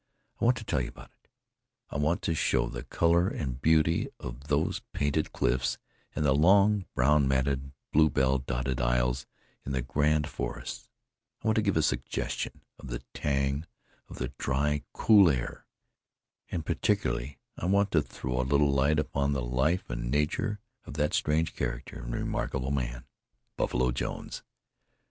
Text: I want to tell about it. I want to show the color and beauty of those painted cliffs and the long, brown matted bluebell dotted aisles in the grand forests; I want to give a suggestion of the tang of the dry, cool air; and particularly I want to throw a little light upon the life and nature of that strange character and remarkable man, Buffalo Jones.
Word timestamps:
I 0.39 0.45
want 0.45 0.57
to 0.57 0.63
tell 0.63 0.79
about 0.83 1.11
it. 1.23 1.29
I 1.91 1.97
want 1.97 2.23
to 2.23 2.33
show 2.33 2.67
the 2.67 2.81
color 2.81 3.27
and 3.27 3.61
beauty 3.61 4.09
of 4.19 4.47
those 4.47 4.81
painted 4.93 5.31
cliffs 5.31 5.77
and 6.15 6.25
the 6.25 6.33
long, 6.33 6.85
brown 6.95 7.27
matted 7.27 7.71
bluebell 7.93 8.39
dotted 8.39 8.81
aisles 8.81 9.27
in 9.63 9.73
the 9.73 9.83
grand 9.83 10.27
forests; 10.27 10.89
I 11.43 11.47
want 11.47 11.57
to 11.57 11.61
give 11.61 11.77
a 11.77 11.83
suggestion 11.83 12.61
of 12.79 12.87
the 12.87 13.03
tang 13.13 13.67
of 14.09 14.17
the 14.17 14.33
dry, 14.39 14.81
cool 14.91 15.29
air; 15.29 15.67
and 16.49 16.65
particularly 16.65 17.37
I 17.55 17.67
want 17.67 17.91
to 17.91 18.01
throw 18.01 18.41
a 18.41 18.41
little 18.41 18.71
light 18.71 18.97
upon 18.97 19.33
the 19.33 19.43
life 19.45 19.87
and 19.87 20.09
nature 20.09 20.59
of 20.83 20.95
that 20.95 21.13
strange 21.13 21.53
character 21.53 21.99
and 22.01 22.11
remarkable 22.11 22.71
man, 22.71 23.05
Buffalo 23.55 23.91
Jones. 23.91 24.41